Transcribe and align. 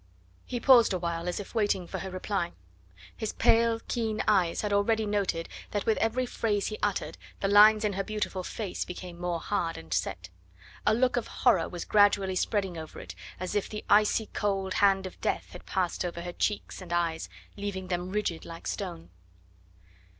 He 0.47 0.59
paused 0.59 0.93
a 0.93 0.97
while 0.97 1.27
as 1.29 1.39
if 1.39 1.53
waiting 1.53 1.85
for 1.85 1.99
her 1.99 2.09
reply. 2.09 2.53
His 3.15 3.33
pale, 3.33 3.79
keen 3.87 4.23
eyes 4.27 4.61
had 4.61 4.73
already 4.73 5.05
noted 5.05 5.47
that 5.69 5.85
with 5.85 5.99
every 5.99 6.25
phrase 6.25 6.69
he 6.69 6.79
uttered 6.81 7.19
the 7.39 7.47
lines 7.47 7.85
in 7.85 7.93
her 7.93 8.03
beautiful 8.03 8.41
face 8.41 8.83
became 8.83 9.19
more 9.21 9.39
hard 9.39 9.77
and 9.77 9.93
set. 9.93 10.29
A 10.87 10.95
look 10.95 11.17
of 11.17 11.27
horror 11.27 11.69
was 11.69 11.85
gradually 11.85 12.35
spreading 12.35 12.79
over 12.79 12.99
it, 12.99 13.13
as 13.39 13.53
if 13.53 13.69
the 13.69 13.85
icy 13.91 14.25
cold 14.33 14.73
hand 14.73 15.05
of 15.05 15.21
death 15.21 15.51
had 15.51 15.67
passed 15.67 16.03
over 16.03 16.21
her 16.21 16.29
eyes 16.29 16.79
and 16.81 16.89
cheeks, 16.89 17.27
leaving 17.55 17.89
them 17.89 18.09
rigid 18.09 18.43
like 18.43 18.65
stone. 18.65 19.11